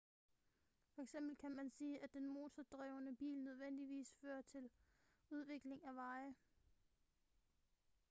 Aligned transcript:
for 0.95 1.01
eksempel 1.01 1.37
kan 1.37 1.55
man 1.55 1.69
sige 1.69 2.03
at 2.03 2.13
den 2.13 2.25
motordrevne 2.27 3.15
bil 3.15 3.39
nødvendigvis 3.43 4.13
fører 4.21 4.41
til 4.41 4.69
udvikling 5.31 5.83
af 5.85 5.95
veje 5.95 6.33